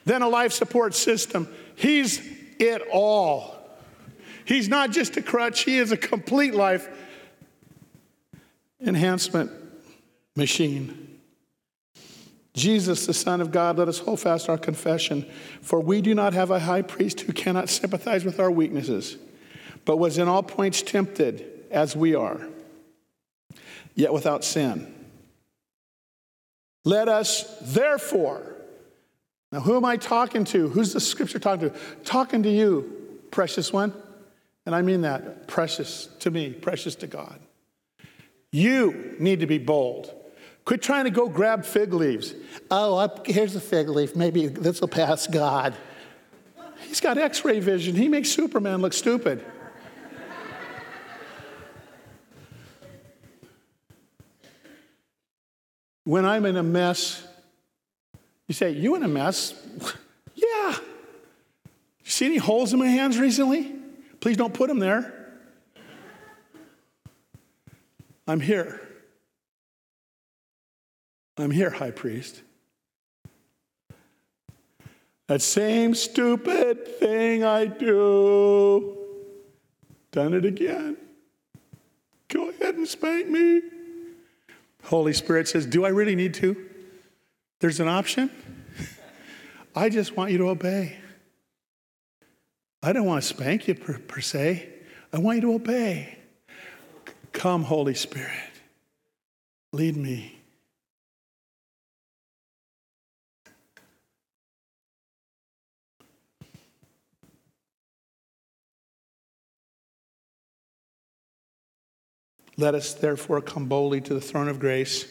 [0.05, 2.21] than a life support system, He's
[2.59, 3.55] it all.
[4.45, 6.87] He's not just a crutch, He is a complete life
[8.79, 9.51] enhancement
[10.35, 11.19] machine.
[12.53, 15.29] Jesus, the Son of God, let us hold fast our confession,
[15.61, 19.17] for we do not have a high priest who cannot sympathize with our weaknesses,
[19.85, 22.41] but was in all points tempted as we are,
[23.93, 24.91] yet without sin.
[26.87, 28.55] Let us therefore.
[29.51, 30.69] Now, who am I talking to?
[30.69, 31.75] Who's the scripture talking to?
[32.05, 33.91] Talking to you, precious one.
[34.65, 37.41] And I mean that precious to me, precious to God.
[38.53, 40.13] You need to be bold.
[40.63, 42.33] Quit trying to go grab fig leaves.
[42.71, 44.15] Oh, up, here's a fig leaf.
[44.15, 45.75] Maybe this will pass God.
[46.87, 47.95] He's got x ray vision.
[47.95, 49.43] He makes Superman look stupid.
[56.07, 57.21] When I'm in a mess,
[58.47, 59.53] you say, You in a mess?
[60.35, 60.77] yeah.
[62.05, 63.75] See any holes in my hands recently?
[64.21, 65.13] Please don't put them there.
[68.25, 68.79] I'm here.
[71.37, 72.41] I'm here, high priest.
[75.27, 78.97] That same stupid thing I do,
[80.13, 80.95] done it again.
[82.29, 83.61] Go ahead and spank me.
[84.83, 86.55] Holy Spirit says, Do I really need to?
[87.59, 88.29] There's an option.
[89.75, 90.97] I just want you to obey.
[92.81, 94.69] I don't want to spank you per, per se.
[95.11, 96.17] I want you to obey.
[97.31, 98.31] Come, Holy Spirit,
[99.71, 100.36] lead me.
[112.57, 115.05] Let us therefore come boldly to the throne of grace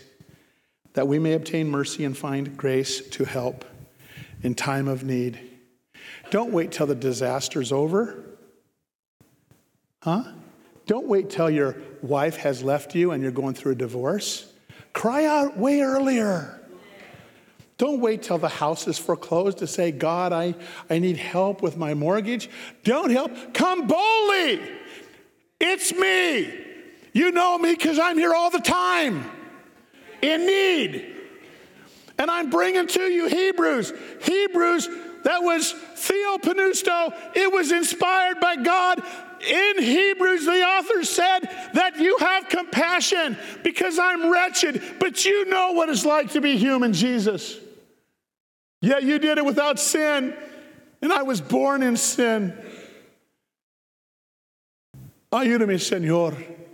[0.95, 3.65] that we may obtain mercy and find grace to help
[4.43, 5.39] in time of need.
[6.31, 8.25] Don't wait till the disaster's over.
[10.03, 10.25] Huh?
[10.87, 14.53] Don't wait till your wife has left you and you're going through a divorce.
[14.93, 16.61] Cry out way earlier.
[17.79, 20.55] Don't wait till the house is foreclosed to say, God, I,
[20.89, 22.49] I need help with my mortgage.
[22.85, 23.53] Don't help.
[23.53, 24.63] Come boldly.
[25.61, 26.65] It's me.
[27.17, 29.25] You know me because I'm here all the time
[30.21, 31.17] in need.
[32.19, 33.91] And I'm bringing to you Hebrews.
[34.21, 34.87] Hebrews,
[35.25, 37.15] that was theopneustos.
[37.35, 39.03] It was inspired by God.
[39.49, 41.41] In Hebrews, the author said
[41.73, 46.59] that you have compassion because I'm wretched, but you know what it's like to be
[46.59, 47.57] human, Jesus.
[48.83, 50.37] Yeah, you did it without sin,
[51.01, 52.53] and I was born in sin.
[55.33, 56.66] Ayúdame, Señor.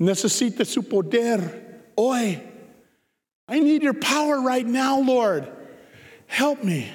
[0.00, 2.40] Necesita su poder hoy.
[3.46, 5.50] I need your power right now, Lord.
[6.26, 6.90] Help me.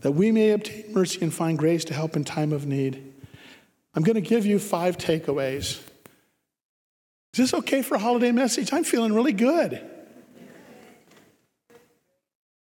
[0.00, 3.12] That we may obtain mercy and find grace to help in time of need.
[3.94, 5.80] I'm going to give you five takeaways.
[7.32, 8.72] Is this okay for a holiday message?
[8.72, 9.84] I'm feeling really good.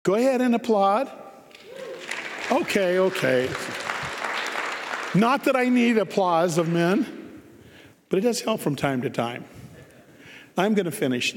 [0.03, 1.09] Go ahead and applaud.
[2.51, 3.49] Okay, okay.
[5.15, 7.22] Not that I need applause of men
[8.13, 9.43] but it does help from time to time.
[10.55, 11.35] I'm going to finish.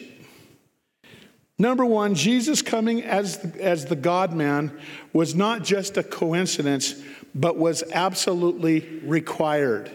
[1.59, 4.79] Number one, Jesus coming as, as the God man
[5.15, 6.95] was not just a coincidence,
[7.35, 9.91] but was absolutely required.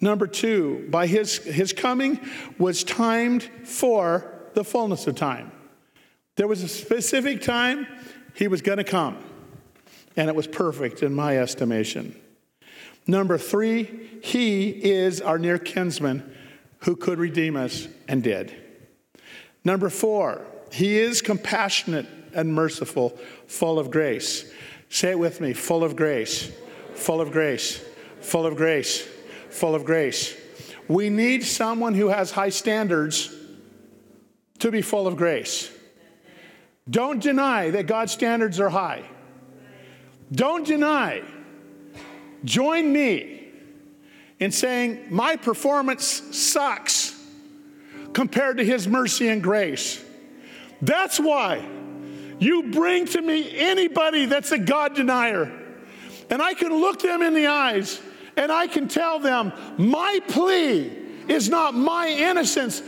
[0.00, 2.20] Number two, by his, his coming
[2.58, 5.50] was timed for the fullness of time.
[6.36, 7.88] There was a specific time
[8.34, 9.18] he was going to come,
[10.16, 12.14] and it was perfect in my estimation.
[13.06, 16.34] Number three, he is our near kinsman
[16.80, 18.54] who could redeem us and did.
[19.64, 24.50] Number four, he is compassionate and merciful, full of grace.
[24.88, 26.50] Say it with me full of grace,
[26.94, 27.82] full of grace,
[28.20, 29.06] full of grace,
[29.50, 30.36] full of grace.
[30.88, 33.34] We need someone who has high standards
[34.58, 35.70] to be full of grace.
[36.88, 39.04] Don't deny that God's standards are high.
[40.30, 41.22] Don't deny
[42.46, 43.48] Join me
[44.38, 47.20] in saying, My performance sucks
[48.12, 50.02] compared to His mercy and grace.
[50.80, 51.66] That's why
[52.38, 55.52] you bring to me anybody that's a God denier,
[56.30, 58.00] and I can look them in the eyes
[58.36, 60.92] and I can tell them, My plea
[61.28, 62.80] is not my innocence,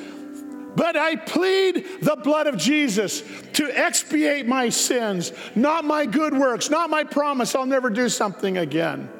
[0.76, 3.22] but I plead the blood of Jesus
[3.54, 8.58] to expiate my sins, not my good works, not my promise I'll never do something
[8.58, 9.10] again.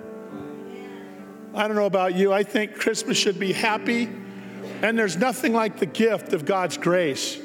[1.58, 4.08] I don't know about you, I think Christmas should be happy,
[4.80, 7.36] and there's nothing like the gift of God's grace,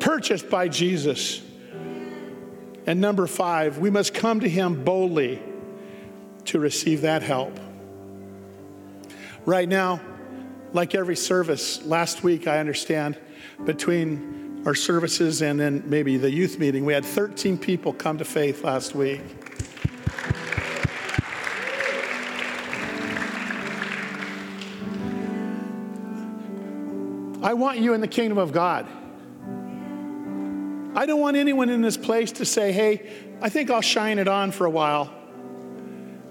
[0.00, 1.40] purchased by Jesus.
[2.88, 5.40] And number five, we must come to Him boldly
[6.46, 7.56] to receive that help.
[9.46, 10.00] Right now,
[10.72, 13.16] like every service, last week, I understand,
[13.64, 18.24] between our services and then maybe the youth meeting, we had 13 people come to
[18.24, 19.22] faith last week.
[27.48, 28.86] I want you in the kingdom of God.
[30.94, 33.08] I don't want anyone in this place to say, hey,
[33.40, 35.10] I think I'll shine it on for a while.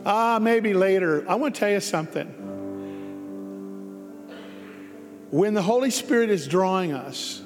[0.05, 1.27] Ah, maybe later.
[1.27, 2.27] I want to tell you something.
[5.31, 7.41] When the Holy Spirit is drawing us,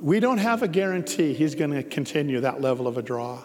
[0.00, 3.42] we don't have a guarantee He's going to continue that level of a draw.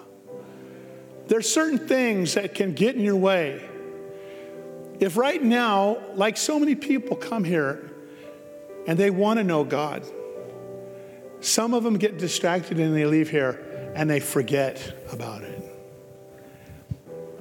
[1.26, 3.68] There's certain things that can get in your way.
[5.00, 7.90] If right now, like so many people come here
[8.88, 10.04] and they want to know God,
[11.40, 15.62] some of them get distracted and they leave here and they forget about it.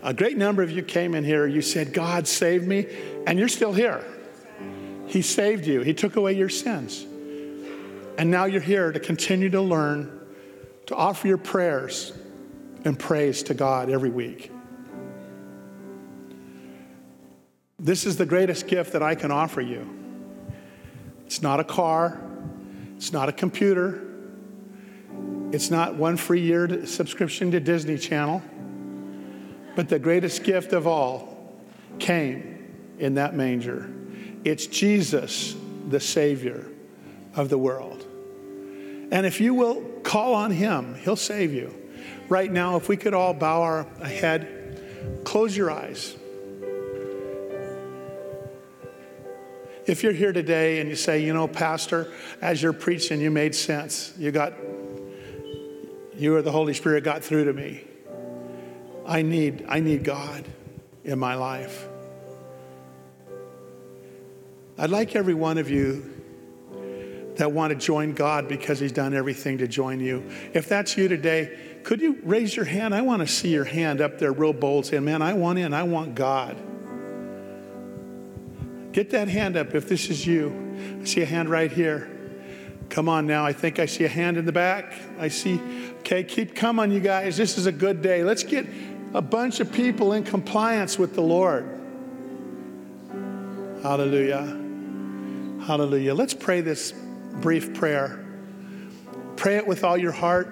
[0.02, 2.86] A great number of you came in here, you said, God saved me,
[3.24, 4.04] and you're still here.
[5.06, 7.06] He saved you, He took away your sins.
[8.18, 10.20] And now you're here to continue to learn,
[10.86, 12.12] to offer your prayers
[12.84, 14.50] and praise to God every week.
[17.78, 20.01] This is the greatest gift that I can offer you.
[21.32, 22.20] It's not a car,
[22.94, 24.02] it's not a computer,
[25.50, 28.42] it's not one free year subscription to Disney Channel,
[29.74, 31.54] but the greatest gift of all
[31.98, 33.90] came in that manger.
[34.44, 35.56] It's Jesus,
[35.88, 36.70] the Savior
[37.34, 38.04] of the world.
[39.10, 41.74] And if you will call on Him, He'll save you.
[42.28, 46.14] Right now, if we could all bow our head, close your eyes.
[49.84, 53.54] If you're here today and you say, you know, Pastor, as you're preaching, you made
[53.54, 54.12] sense.
[54.16, 54.52] You got,
[56.14, 57.84] you or the Holy Spirit got through to me.
[59.04, 60.44] I need, I need God
[61.04, 61.88] in my life.
[64.78, 66.08] I'd like every one of you
[67.36, 70.30] that want to join God because He's done everything to join you.
[70.54, 72.94] If that's you today, could you raise your hand?
[72.94, 75.74] I want to see your hand up there, real bold, saying, Man, I want in,
[75.74, 76.56] I want God.
[78.92, 81.00] Get that hand up if this is you.
[81.00, 82.10] I see a hand right here.
[82.90, 83.44] Come on now.
[83.44, 84.92] I think I see a hand in the back.
[85.18, 85.60] I see.
[86.00, 87.38] Okay, keep coming, you guys.
[87.38, 88.22] This is a good day.
[88.22, 88.66] Let's get
[89.14, 91.64] a bunch of people in compliance with the Lord.
[93.82, 94.44] Hallelujah.
[95.66, 96.14] Hallelujah.
[96.14, 96.92] Let's pray this
[97.40, 98.22] brief prayer.
[99.36, 100.48] Pray it with all your heart.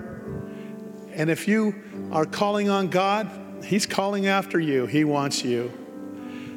[1.12, 1.74] And if you
[2.10, 3.30] are calling on God,
[3.64, 4.86] He's calling after you.
[4.86, 5.70] He wants you.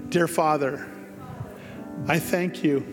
[0.08, 0.90] Dear Father,
[2.08, 2.86] I thank you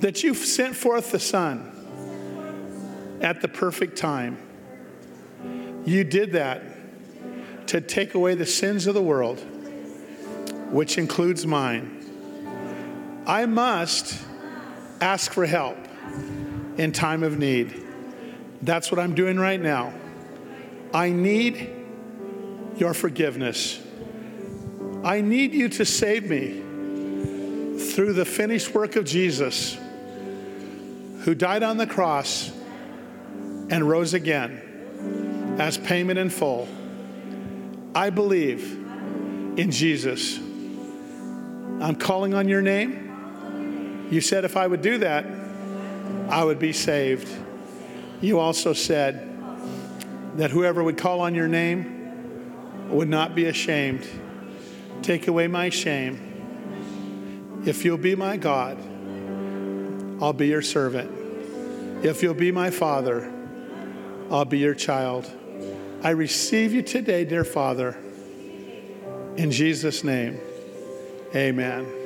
[0.00, 1.74] that you've sent forth the Son
[3.20, 4.38] at the perfect time.
[5.84, 6.62] You did that
[7.68, 9.40] to take away the sins of the world,
[10.70, 11.94] which includes mine.
[13.26, 14.20] I must
[15.00, 15.76] ask for help
[16.76, 17.74] in time of need.
[18.62, 19.92] That's what I'm doing right now.
[20.94, 21.70] I need
[22.76, 23.80] your forgiveness.
[25.04, 26.62] I need you to save me
[27.78, 29.78] through the finished work of Jesus,
[31.20, 32.50] who died on the cross
[33.70, 36.68] and rose again as payment in full.
[37.94, 38.62] I believe
[39.56, 40.38] in Jesus.
[40.38, 44.06] I'm calling on your name.
[44.10, 45.26] You said if I would do that,
[46.28, 47.28] I would be saved.
[48.20, 49.24] You also said
[50.36, 54.06] that whoever would call on your name would not be ashamed.
[55.02, 56.27] Take away my shame
[57.68, 58.78] if you'll be my God,
[60.22, 62.04] I'll be your servant.
[62.04, 63.30] If you'll be my father,
[64.30, 65.30] I'll be your child.
[66.02, 67.96] I receive you today, dear Father.
[69.36, 70.40] In Jesus' name,
[71.34, 71.97] amen.